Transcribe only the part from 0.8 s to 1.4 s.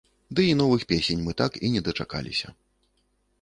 песень мы